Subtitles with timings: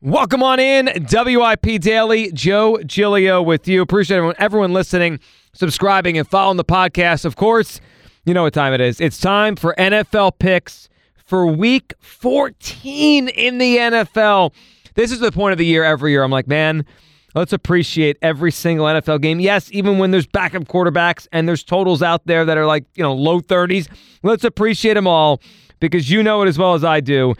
[0.00, 2.30] Welcome on in, WIP Daily.
[2.30, 3.82] Joe Giglio with you.
[3.82, 5.18] Appreciate everyone, everyone listening,
[5.54, 7.24] subscribing, and following the podcast.
[7.24, 7.80] Of course,
[8.24, 9.00] you know what time it is.
[9.00, 10.88] It's time for NFL picks
[11.24, 14.54] for week 14 in the NFL.
[14.94, 16.22] This is the point of the year every year.
[16.22, 16.86] I'm like, man,
[17.34, 19.40] let's appreciate every single NFL game.
[19.40, 23.02] Yes, even when there's backup quarterbacks and there's totals out there that are like, you
[23.02, 23.88] know, low 30s,
[24.22, 25.40] let's appreciate them all
[25.80, 27.34] because you know it as well as I do.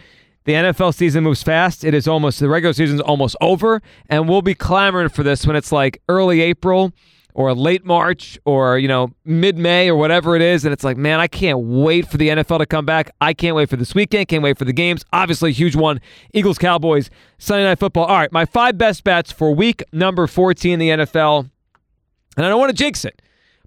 [0.48, 1.84] The NFL season moves fast.
[1.84, 5.46] It is almost the regular season is almost over, and we'll be clamoring for this
[5.46, 6.94] when it's like early April
[7.34, 10.96] or late March or you know mid May or whatever it is, and it's like,
[10.96, 13.10] man, I can't wait for the NFL to come back.
[13.20, 14.28] I can't wait for this weekend.
[14.28, 15.04] Can't wait for the games.
[15.12, 16.00] Obviously, huge one:
[16.32, 18.06] Eagles Cowboys Sunday Night Football.
[18.06, 21.50] All right, my five best bets for week number 14 in the NFL,
[22.38, 23.20] and I don't want to jinx it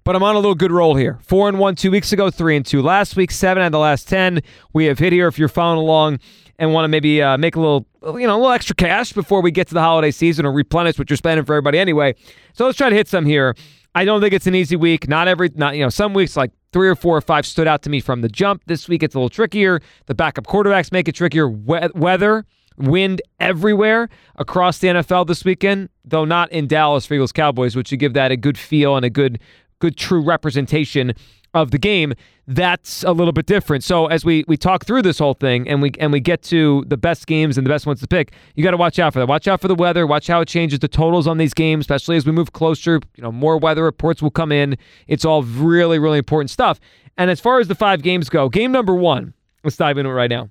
[0.04, 1.18] but I'm on a little good roll here.
[1.22, 3.78] Four and one two weeks ago, three and two last week, seven out of the
[3.78, 4.40] last ten.
[4.72, 5.28] We have hit here.
[5.28, 6.18] If you're following along
[6.58, 9.42] and want to maybe uh, make a little, you know, a little extra cash before
[9.42, 12.14] we get to the holiday season or replenish what you're spending for everybody anyway.
[12.52, 13.54] So let's try to hit some here.
[13.94, 15.08] I don't think it's an easy week.
[15.08, 17.82] Not every, not you know, some weeks like three or four or five stood out
[17.82, 18.62] to me from the jump.
[18.66, 19.80] This week it's a little trickier.
[20.06, 21.48] The backup quarterbacks make it trickier.
[21.48, 22.46] We- weather,
[22.78, 27.88] wind everywhere across the NFL this weekend, though not in Dallas for Eagles Cowboys, which
[27.88, 29.38] should give that a good feel and a good,
[29.82, 31.12] good true representation
[31.54, 32.14] of the game,
[32.46, 33.82] that's a little bit different.
[33.82, 36.84] So as we we talk through this whole thing and we and we get to
[36.86, 39.18] the best games and the best ones to pick, you got to watch out for
[39.18, 39.26] that.
[39.26, 40.06] Watch out for the weather.
[40.06, 43.00] Watch how it changes the totals on these games, especially as we move closer.
[43.16, 44.76] You know, more weather reports will come in.
[45.08, 46.78] It's all really really important stuff.
[47.18, 49.34] And as far as the five games go, game number one,
[49.64, 50.48] let's dive into it right now.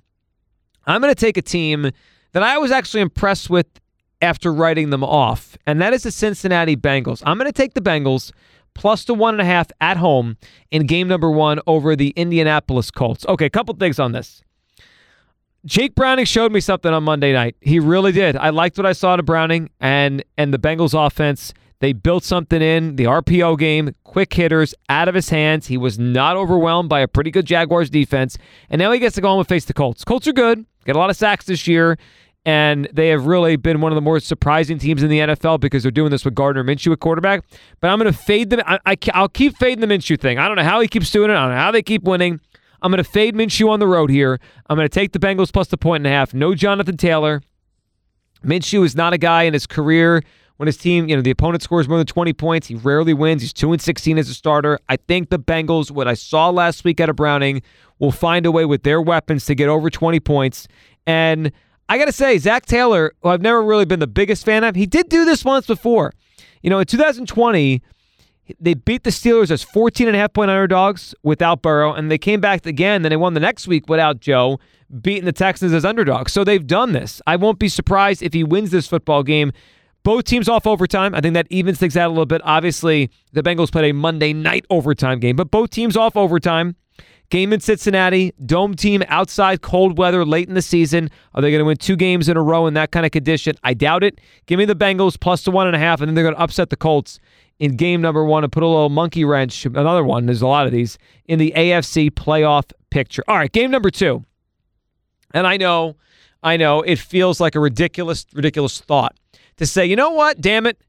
[0.86, 1.90] I'm going to take a team
[2.32, 3.66] that I was actually impressed with
[4.20, 7.22] after writing them off, and that is the Cincinnati Bengals.
[7.26, 8.30] I'm going to take the Bengals
[8.74, 10.36] plus the one and a half at home
[10.70, 13.26] in game number one over the Indianapolis Colts.
[13.26, 14.42] Okay, a couple things on this.
[15.64, 17.56] Jake Browning showed me something on Monday night.
[17.60, 18.36] He really did.
[18.36, 21.54] I liked what I saw to Browning and and the Bengals offense.
[21.78, 25.66] They built something in the RPO game, quick hitters out of his hands.
[25.66, 28.38] He was not overwhelmed by a pretty good Jaguars defense.
[28.70, 30.04] And now he gets to go home and face the Colts.
[30.04, 30.64] Colts are good.
[30.84, 31.98] Get a lot of sacks this year
[32.44, 35.82] and they have really been one of the more surprising teams in the NFL because
[35.82, 37.44] they're doing this with Gardner Minshew at quarterback.
[37.80, 38.60] But I'm going to fade them.
[38.66, 40.38] I, I, will keep fading the Minshew thing.
[40.38, 41.34] I don't know how he keeps doing it.
[41.34, 42.40] I don't know how they keep winning.
[42.82, 44.40] I'm going to fade Minshew on the road here.
[44.68, 46.34] I'm going to take the Bengals plus the point and a half.
[46.34, 47.42] No Jonathan Taylor.
[48.44, 50.20] Minshew is not a guy in his career
[50.56, 52.66] when his team, you know, the opponent scores more than 20 points.
[52.66, 53.42] He rarely wins.
[53.42, 54.80] He's 2 and 16 as a starter.
[54.88, 57.62] I think the Bengals, what I saw last week out of Browning,
[58.00, 60.66] will find a way with their weapons to get over 20 points.
[61.06, 61.52] And
[61.88, 64.74] I got to say, Zac Taylor, who I've never really been the biggest fan of,
[64.74, 66.12] he did do this once before.
[66.62, 67.82] You know, in 2020,
[68.60, 72.18] they beat the Steelers as 14 and a half point underdogs without Burrow, and they
[72.18, 73.02] came back again.
[73.02, 74.58] Then they won the next week without Joe,
[75.00, 76.32] beating the Texans as underdogs.
[76.32, 77.20] So they've done this.
[77.26, 79.52] I won't be surprised if he wins this football game.
[80.02, 81.14] Both teams off overtime.
[81.14, 82.40] I think that evens things out a little bit.
[82.44, 86.74] Obviously, the Bengals played a Monday night overtime game, but both teams off overtime.
[87.32, 91.08] Game in Cincinnati, dome team outside cold weather late in the season.
[91.32, 93.54] Are they going to win two games in a row in that kind of condition?
[93.62, 94.20] I doubt it.
[94.44, 96.40] Give me the Bengals plus the one and a half, and then they're going to
[96.42, 97.18] upset the Colts
[97.58, 100.66] in game number one and put a little monkey wrench, another one, there's a lot
[100.66, 103.24] of these, in the AFC playoff picture.
[103.26, 104.26] All right, game number two.
[105.32, 105.96] And I know,
[106.42, 109.16] I know, it feels like a ridiculous, ridiculous thought
[109.56, 110.82] to say, you know what, damn it,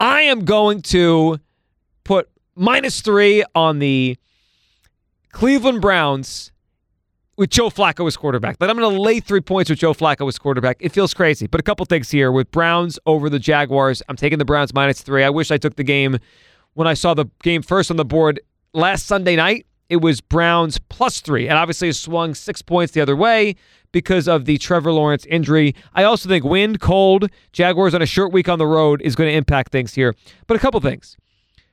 [0.00, 1.38] I am going to
[2.02, 4.18] put minus three on the
[5.32, 6.52] Cleveland Browns
[7.36, 8.58] with Joe Flacco as quarterback.
[8.58, 10.78] That I'm going to lay three points with Joe Flacco as quarterback.
[10.80, 11.46] It feels crazy.
[11.46, 14.02] But a couple things here with Browns over the Jaguars.
[14.08, 15.22] I'm taking the Browns minus three.
[15.22, 16.18] I wish I took the game
[16.74, 18.40] when I saw the game first on the board
[18.72, 19.66] last Sunday night.
[19.88, 23.54] It was Browns plus three, and obviously swung six points the other way
[23.92, 25.76] because of the Trevor Lawrence injury.
[25.94, 29.30] I also think wind, cold, Jaguars on a short week on the road is going
[29.30, 30.16] to impact things here.
[30.48, 31.16] But a couple things.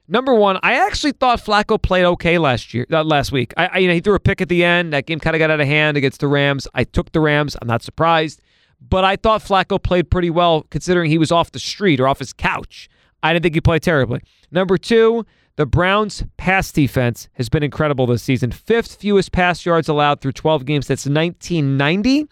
[0.07, 3.53] Number one, I actually thought Flacco played okay last year, uh, last week.
[3.55, 4.94] I, I, you know, he threw a pick at the end.
[4.94, 6.67] That game kind of got out of hand against the Rams.
[6.73, 7.55] I took the Rams.
[7.61, 8.41] I'm not surprised,
[8.81, 12.19] but I thought Flacco played pretty well considering he was off the street or off
[12.19, 12.89] his couch.
[13.21, 14.21] I didn't think he played terribly.
[14.51, 18.51] Number two, the Browns' pass defense has been incredible this season.
[18.51, 20.88] Fifth fewest pass yards allowed through 12 games.
[20.88, 22.27] That's 1990,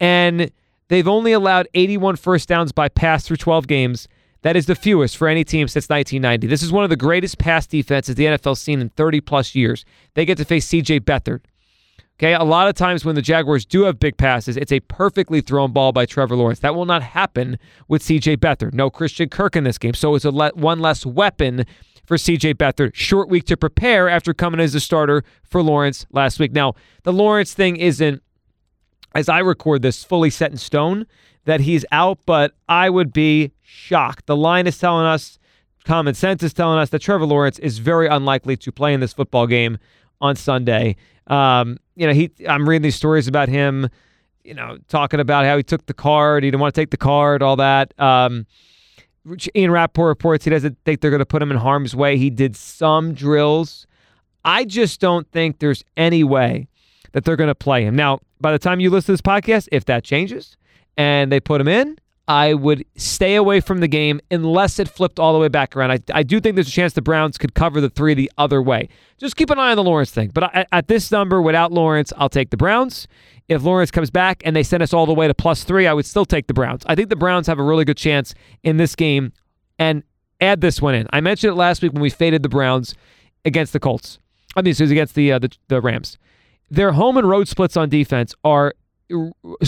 [0.00, 0.50] and
[0.88, 4.08] They've only allowed 81 first downs by pass through 12 games.
[4.42, 6.46] That is the fewest for any team since 1990.
[6.46, 9.84] This is one of the greatest pass defenses the NFL's seen in 30 plus years.
[10.14, 11.40] They get to face CJ Beathard.
[12.18, 15.40] Okay, a lot of times when the Jaguars do have big passes, it's a perfectly
[15.40, 16.58] thrown ball by Trevor Lawrence.
[16.60, 18.74] That will not happen with CJ Beathard.
[18.74, 21.64] No Christian Kirk in this game, so it's a le- one less weapon
[22.06, 22.92] for CJ Beathard.
[22.94, 26.50] Short week to prepare after coming as a starter for Lawrence last week.
[26.52, 26.74] Now,
[27.04, 28.20] the Lawrence thing isn't,
[29.14, 31.06] as I record this, fully set in stone
[31.44, 34.26] that he's out, but I would be shocked.
[34.26, 35.38] The line is telling us,
[35.84, 39.12] common sense is telling us that Trevor Lawrence is very unlikely to play in this
[39.12, 39.78] football game
[40.20, 40.96] on Sunday.
[41.26, 43.88] Um, you know, he I'm reading these stories about him,
[44.44, 46.96] you know, talking about how he took the card, he didn't want to take the
[46.96, 47.98] card, all that.
[47.98, 48.46] Um,
[49.54, 52.16] Ian Rapoport reports he doesn't think they're going to put him in harm's way.
[52.16, 53.86] He did some drills.
[54.44, 56.68] I just don't think there's any way
[57.12, 57.96] that they're going to play him.
[57.96, 60.56] Now, by the time you listen to this podcast, if that changes
[60.98, 61.96] and they put him in,
[62.26, 65.92] I would stay away from the game unless it flipped all the way back around.
[65.92, 68.60] I, I do think there's a chance the Browns could cover the three the other
[68.60, 68.90] way.
[69.16, 70.30] Just keep an eye on the Lawrence thing.
[70.34, 73.08] But I, at this number, without Lawrence, I'll take the Browns.
[73.48, 75.94] If Lawrence comes back and they send us all the way to plus three, I
[75.94, 76.82] would still take the Browns.
[76.84, 79.32] I think the Browns have a really good chance in this game.
[79.78, 80.02] And
[80.40, 81.06] add this one in.
[81.12, 82.94] I mentioned it last week when we faded the Browns
[83.44, 84.18] against the Colts.
[84.56, 86.18] I mean, it was against the, uh, the the Rams.
[86.70, 88.74] Their home and road splits on defense are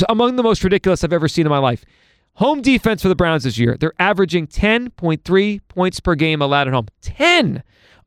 [0.09, 1.85] among the most ridiculous I've ever seen in my life.
[2.35, 6.75] Home defense for the Browns this year, they're averaging 10.3 points per game allowed at
[6.75, 6.87] home.
[7.03, 7.63] 10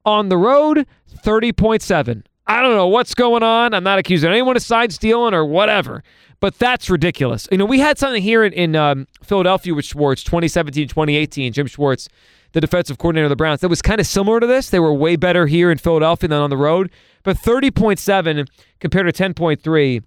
[0.05, 0.87] on the road,
[1.23, 2.23] 30.7.
[2.45, 3.73] I don't know what's going on.
[3.73, 6.03] I'm not accusing anyone of side stealing or whatever,
[6.39, 7.47] but that's ridiculous.
[7.51, 11.53] You know, we had something here in, in um, Philadelphia with Schwartz, 2017, 2018.
[11.53, 12.09] Jim Schwartz,
[12.51, 14.69] the defensive coordinator of the Browns, that was kind of similar to this.
[14.69, 16.91] They were way better here in Philadelphia than on the road,
[17.23, 18.47] but 30.7
[18.79, 20.03] compared to 10.3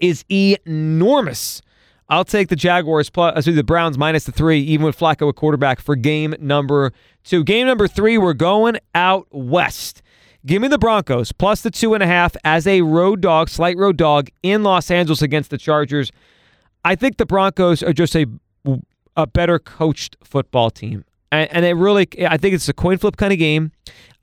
[0.00, 1.62] is enormous.
[2.08, 5.36] I'll take the Jaguars plus uh, the Browns minus the three, even with Flacco at
[5.36, 6.92] quarterback for game number
[7.22, 7.42] two.
[7.42, 10.02] Game number three, we're going out west.
[10.46, 13.78] Give me the Broncos plus the two and a half as a road dog, slight
[13.78, 16.12] road dog in Los Angeles against the Chargers.
[16.84, 18.26] I think the Broncos are just a
[19.16, 23.16] a better coached football team, and, and it really, I think it's a coin flip
[23.16, 23.72] kind of game.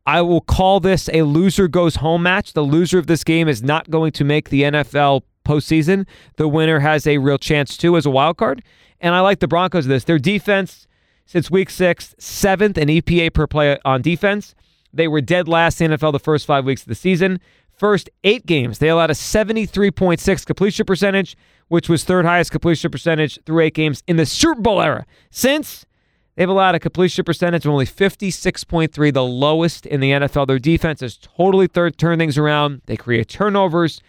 [0.06, 2.53] I will call this a loser goes home match.
[2.53, 6.06] The loser of this game is not going to make the NFL postseason.
[6.38, 8.64] The winner has a real chance too as a wild card.
[9.00, 10.04] And I like the Broncos this.
[10.04, 10.88] Their defense
[11.26, 14.54] since week six, seventh in EPA per play on defense.
[14.94, 17.40] They were dead last in NFL the first five weeks of the season.
[17.78, 21.38] First eight games, they allowed a 73.6 completion percentage,
[21.70, 25.06] which was third highest completion percentage through eight games in the Super Bowl era.
[25.30, 25.86] Since
[26.36, 30.48] they've allowed a completion percentage of only 56.3, the lowest in the NFL.
[30.48, 32.82] Their defense has totally third turned things around.
[32.86, 34.02] They create turnovers.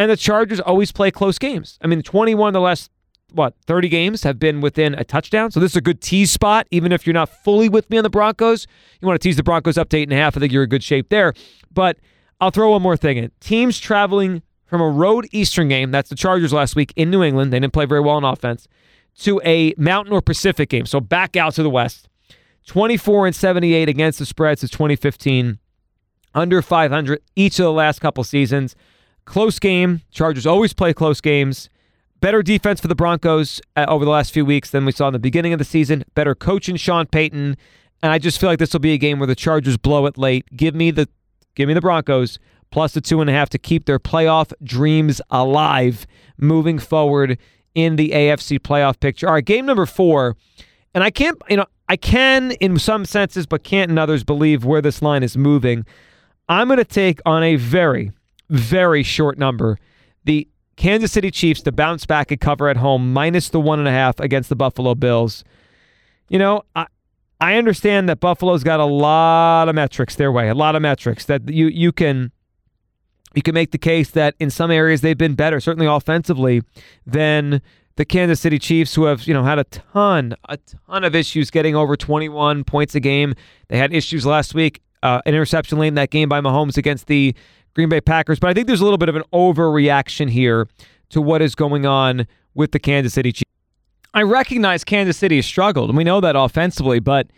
[0.00, 1.78] And the Chargers always play close games.
[1.82, 2.90] I mean, 21 of the last,
[3.34, 5.50] what, 30 games have been within a touchdown.
[5.50, 8.02] So this is a good tease spot, even if you're not fully with me on
[8.02, 8.66] the Broncos.
[8.98, 10.38] You want to tease the Broncos up to eight and a half.
[10.38, 11.34] I think you're in good shape there.
[11.70, 11.98] But
[12.40, 13.30] I'll throw one more thing in.
[13.40, 17.52] Teams traveling from a road Eastern game, that's the Chargers last week in New England.
[17.52, 18.68] They didn't play very well on offense,
[19.18, 20.86] to a Mountain or Pacific game.
[20.86, 22.08] So back out to the West.
[22.68, 25.58] 24 and 78 against the spread since 2015.
[26.34, 28.74] Under 500 each of the last couple seasons.
[29.24, 30.02] Close game.
[30.10, 31.70] Chargers always play close games.
[32.20, 35.12] Better defense for the Broncos uh, over the last few weeks than we saw in
[35.12, 36.04] the beginning of the season.
[36.14, 37.56] Better coach in Sean Payton.
[38.02, 40.18] And I just feel like this will be a game where the Chargers blow it
[40.18, 40.46] late.
[40.54, 41.08] Give me the
[41.54, 42.38] give me the Broncos
[42.70, 46.06] plus the two and a half to keep their playoff dreams alive
[46.38, 47.38] moving forward
[47.74, 49.26] in the AFC playoff picture.
[49.26, 50.36] All right, game number four.
[50.94, 54.64] And I can't, you know, I can in some senses, but can't in others believe
[54.64, 55.84] where this line is moving.
[56.48, 58.10] I'm going to take on a very,
[58.50, 59.78] very short number.
[60.24, 63.88] The Kansas City Chiefs to bounce back and cover at home minus the one and
[63.88, 65.44] a half against the Buffalo Bills.
[66.28, 66.86] You know, I
[67.40, 71.24] I understand that Buffalo's got a lot of metrics their way, a lot of metrics
[71.26, 72.32] that you you can
[73.34, 76.62] you can make the case that in some areas they've been better, certainly offensively,
[77.06, 77.62] than
[77.96, 81.50] the Kansas City Chiefs, who have you know had a ton, a ton of issues
[81.50, 83.34] getting over 21 points a game.
[83.68, 87.06] They had issues last week, uh, an interception late in that game by Mahomes against
[87.06, 87.34] the
[87.74, 88.38] Green Bay Packers.
[88.38, 90.68] But I think there's a little bit of an overreaction here
[91.10, 93.44] to what is going on with the Kansas City Chiefs.
[94.12, 97.28] I recognize Kansas City has struggled, and we know that offensively, but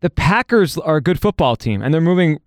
[0.00, 2.38] the Packers are a good football team, and they're moving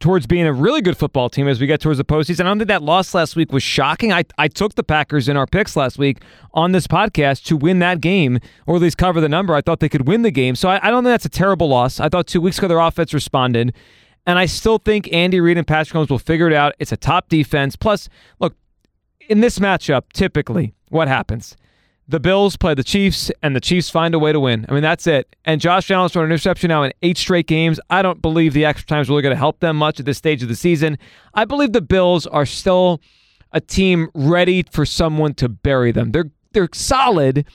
[0.00, 2.40] towards being a really good football team as we get towards the postseason.
[2.40, 4.12] I don't think that loss last week was shocking.
[4.12, 6.22] I, I took the Packers in our picks last week
[6.54, 9.54] on this podcast to win that game, or at least cover the number.
[9.54, 10.54] I thought they could win the game.
[10.54, 12.00] So I, I don't think that's a terrible loss.
[12.00, 13.74] I thought two weeks ago their offense responded.
[14.30, 16.74] And I still think Andy Reid and Patrick Mahomes will figure it out.
[16.78, 17.74] It's a top defense.
[17.74, 18.08] Plus,
[18.38, 18.54] look,
[19.28, 21.56] in this matchup, typically, what happens?
[22.10, 24.66] the Bills play the Chiefs, and the Chiefs find a way to win.
[24.68, 25.36] I mean, that's it.
[25.44, 27.78] And Josh Allen's thrown an interception now in eight straight games.
[27.88, 30.18] I don't believe the extra time is really going to help them much at this
[30.18, 30.98] stage of the season.
[31.34, 33.00] I believe the Bills are still
[33.52, 36.10] a team ready for someone to bury them.
[36.10, 37.46] They're they're solid.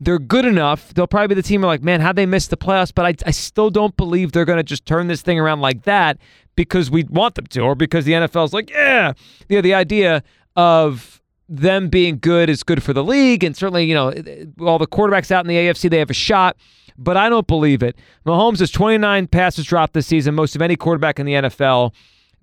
[0.00, 0.92] They're good enough.
[0.94, 2.92] They'll probably be the team are like, man, how they missed the playoffs?
[2.94, 5.82] But I, I still don't believe they're going to just turn this thing around like
[5.84, 6.18] that
[6.56, 9.12] because we want them to, or because the NFL's like, yeah,
[9.48, 9.60] yeah.
[9.60, 10.22] The idea
[10.56, 14.12] of them being good is good for the league, and certainly, you know,
[14.60, 16.56] all the quarterbacks out in the AFC they have a shot.
[16.96, 17.96] But I don't believe it.
[18.24, 21.92] Mahomes has 29 passes dropped this season, most of any quarterback in the NFL.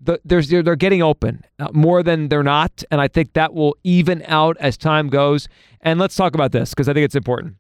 [0.04, 3.54] The, there's they're, they're getting open uh, more than they're not, and I think that
[3.54, 5.48] will even out as time goes.
[5.82, 7.56] And let's talk about this because I think it's important.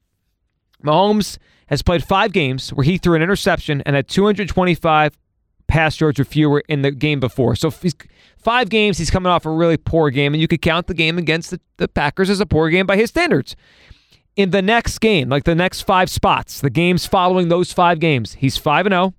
[0.83, 5.17] Mahomes has played five games where he threw an interception and had 225
[5.67, 7.55] pass yards or fewer in the game before.
[7.55, 7.71] So
[8.38, 11.17] five games, he's coming off a really poor game, and you could count the game
[11.17, 13.55] against the, the Packers as a poor game by his standards.
[14.36, 18.33] In the next game, like the next five spots, the games following those five games,
[18.33, 19.13] he's 5 and 0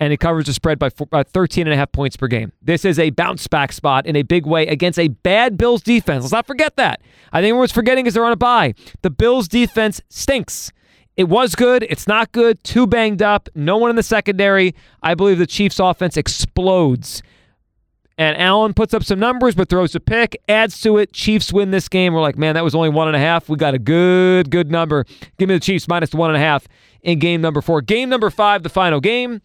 [0.00, 2.52] and it covers the spread by uh, 13 and a half points per game.
[2.60, 6.24] This is a bounce back spot in a big way against a bad Bills defense.
[6.24, 7.00] Let's not forget that.
[7.32, 8.74] I think everyone's forgetting is they're on a bye.
[9.02, 10.72] The Bills defense stinks.
[11.16, 11.82] It was good.
[11.84, 12.62] It's not good.
[12.64, 13.48] Too banged up.
[13.54, 14.74] No one in the secondary.
[15.02, 17.22] I believe the Chiefs' offense explodes.
[18.18, 21.12] And Allen puts up some numbers, but throws a pick, adds to it.
[21.12, 22.12] Chiefs win this game.
[22.12, 23.48] We're like, man, that was only one and a half.
[23.48, 25.04] We got a good, good number.
[25.38, 26.68] Give me the Chiefs minus one and a half
[27.02, 27.80] in game number four.
[27.80, 29.40] Game number five, the final game.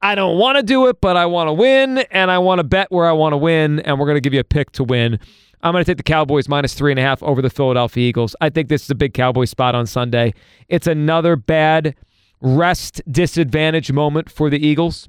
[0.00, 2.64] I don't want to do it, but I want to win, and I want to
[2.64, 4.84] bet where I want to win, and we're going to give you a pick to
[4.84, 5.18] win.
[5.62, 8.36] I'm going to take the Cowboys minus three and a half over the Philadelphia Eagles.
[8.40, 10.34] I think this is a big Cowboy spot on Sunday.
[10.68, 11.96] It's another bad
[12.40, 15.08] rest disadvantage moment for the Eagles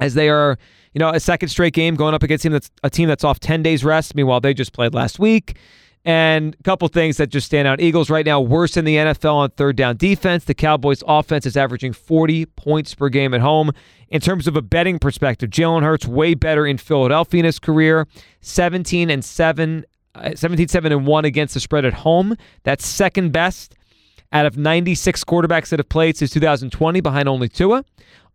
[0.00, 0.56] as they are,
[0.94, 3.24] you know, a second straight game going up against a team that's, a team that's
[3.24, 4.14] off 10 days rest.
[4.14, 5.58] Meanwhile, they just played last week.
[6.04, 7.80] And a couple things that just stand out.
[7.80, 10.44] Eagles right now worse in the NFL on third down defense.
[10.44, 13.72] The Cowboys offense is averaging 40 points per game at home.
[14.08, 18.06] In terms of a betting perspective, Jalen Hurts way better in Philadelphia in his career,
[18.40, 22.34] 17 and 7 uh, 17 7 and 1 against the spread at home.
[22.62, 23.74] That's second best
[24.32, 27.84] out of 96 quarterbacks that have played since 2020 behind only Tua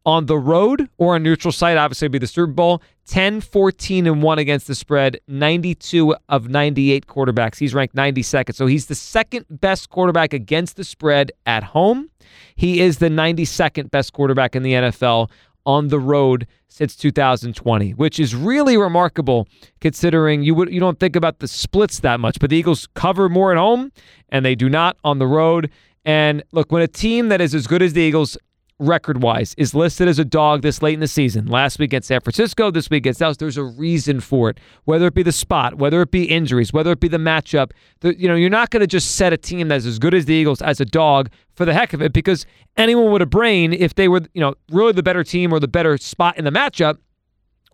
[0.06, 2.82] on the road or a neutral site, obviously, be the Super Bowl.
[3.06, 7.58] 10, 14, and 1 against the spread, 92 of 98 quarterbacks.
[7.58, 8.56] He's ranked 92nd.
[8.56, 12.10] So he's the second best quarterback against the spread at home.
[12.56, 15.30] He is the 92nd best quarterback in the NFL
[15.66, 19.48] on the road since 2020, which is really remarkable
[19.80, 23.30] considering you would you don't think about the splits that much, but the Eagles cover
[23.30, 23.92] more at home
[24.30, 25.70] and they do not on the road.
[26.04, 28.38] And look, when a team that is as good as the Eagles
[28.80, 31.46] record wise is listed as a dog this late in the season.
[31.46, 33.38] Last week at San Francisco, this week at Dallas.
[33.38, 34.60] There's a reason for it.
[34.86, 37.72] Whether it be the spot, whether it be injuries, whether it be the matchup.
[38.02, 40.26] The, you know, you're not going to just set a team that's as good as
[40.26, 42.46] the Eagles as a dog for the heck of it because
[42.78, 45.68] anyone with a brain, if they were, you know, really the better team or the
[45.68, 46.98] better spot in the matchup,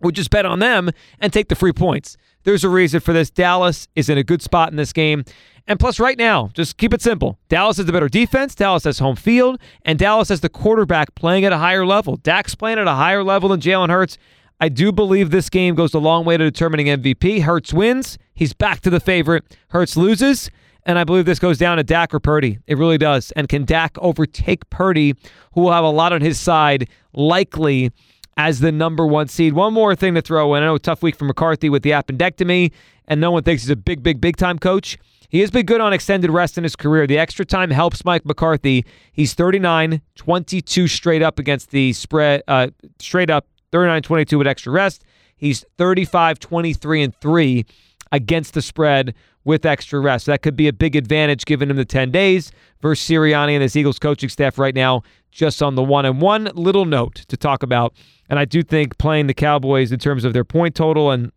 [0.02, 2.16] would just bet on them and take the free points.
[2.44, 3.30] There's a reason for this.
[3.30, 5.24] Dallas is in a good spot in this game.
[5.70, 7.38] And plus, right now, just keep it simple.
[7.48, 8.56] Dallas has the better defense.
[8.56, 9.60] Dallas has home field.
[9.84, 12.16] And Dallas has the quarterback playing at a higher level.
[12.16, 14.18] Dak's playing at a higher level than Jalen Hurts.
[14.58, 17.42] I do believe this game goes a long way to determining MVP.
[17.42, 18.18] Hurts wins.
[18.34, 19.56] He's back to the favorite.
[19.68, 20.50] Hurts loses.
[20.86, 22.58] And I believe this goes down to Dak or Purdy.
[22.66, 23.30] It really does.
[23.36, 25.14] And can Dak overtake Purdy,
[25.52, 27.92] who will have a lot on his side, likely
[28.36, 29.52] as the number one seed.
[29.52, 30.64] One more thing to throw in.
[30.64, 32.72] I know tough week for McCarthy with the appendectomy,
[33.06, 34.98] and no one thinks he's a big, big, big time coach.
[35.30, 37.06] He has been good on extended rest in his career.
[37.06, 38.84] The extra time helps Mike McCarthy.
[39.12, 42.68] He's 39, 22 straight up against the spread, uh,
[42.98, 45.04] straight up 39 22 with extra rest.
[45.36, 47.64] He's 35, 23, and 3
[48.12, 50.26] against the spread with extra rest.
[50.26, 52.50] That could be a big advantage given him the 10 days
[52.82, 56.04] versus Sirianni and his Eagles coaching staff right now just on the one.
[56.04, 57.94] And one little note to talk about,
[58.28, 61.30] and I do think playing the Cowboys in terms of their point total and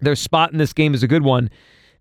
[0.00, 1.50] their spot in this game is a good one.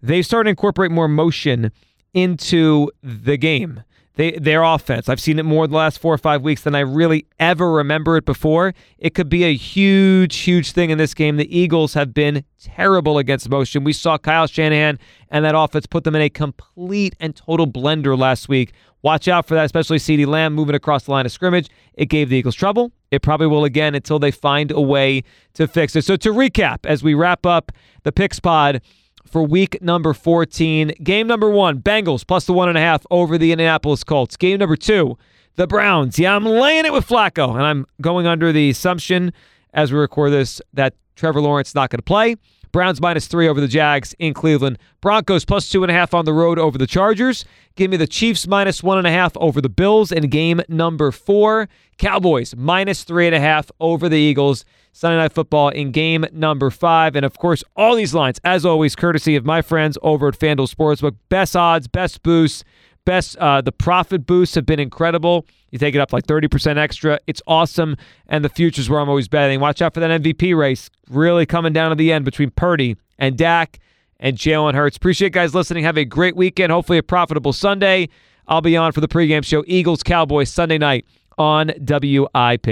[0.02, 1.72] They started to incorporate more motion
[2.14, 3.84] into the game
[4.16, 5.10] they their offense.
[5.10, 8.18] I've seen it more the last four or five weeks than I really ever remember
[8.18, 8.74] it before.
[8.98, 11.38] It could be a huge, huge thing in this game.
[11.38, 13.84] The Eagles have been terrible against motion.
[13.84, 15.00] We saw Kyle Shanahan
[15.30, 18.74] and that offense put them in a complete and total blender last week.
[19.02, 21.70] Watch out for that, especially CeeDee Lamb moving across the line of scrimmage.
[21.94, 22.92] It gave the Eagles trouble.
[23.12, 25.24] It probably will again until they find a way
[25.54, 26.04] to fix it.
[26.04, 27.72] So to recap, as we wrap up
[28.04, 28.82] the picks pod
[29.26, 30.94] for week number 14.
[31.04, 34.38] Game number one, Bengals plus the one and a half over the Indianapolis Colts.
[34.38, 35.18] Game number two,
[35.56, 36.18] the Browns.
[36.20, 39.34] Yeah, I'm laying it with Flacco, and I'm going under the assumption
[39.74, 42.36] as we record this that Trevor Lawrence is not going to play.
[42.76, 44.78] Browns minus three over the Jags in Cleveland.
[45.00, 47.46] Broncos plus two and a half on the road over the Chargers.
[47.78, 51.14] Give me the Chiefs minus one and a half over the Bills in game number
[51.14, 51.70] four.
[51.98, 54.66] Cowboys minus three and a half over the Eagles.
[54.92, 57.16] Sunday Night Football in game number five.
[57.16, 60.70] And of course, all these lines, as always, courtesy of my friends over at FanDuel
[60.70, 61.16] Sportsbook.
[61.30, 62.66] Best odds, best boosts,
[63.06, 63.38] best.
[63.38, 65.46] Uh, the profit boosts have been incredible.
[65.72, 67.20] You take it up like 30% extra.
[67.28, 67.96] It's awesome.
[68.28, 69.60] And the future's where I'm always betting.
[69.60, 70.90] Watch out for that MVP race.
[71.10, 73.80] Really coming down to the end between Purdy and Dak
[74.20, 74.98] and Jalen Hurts.
[74.98, 75.84] Appreciate guys listening.
[75.84, 76.72] Have a great weekend.
[76.72, 78.10] Hopefully a profitable Sunday.
[78.48, 81.06] I'll be on for the pregame show Eagles Cowboys Sunday night
[81.38, 82.68] on WIP.